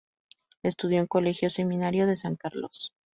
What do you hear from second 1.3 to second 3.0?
Seminario de San Carlos.